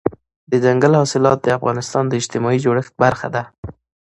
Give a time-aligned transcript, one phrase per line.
[0.51, 3.43] دځنګل حاصلات د افغانستان د اجتماعي جوړښت برخه ده.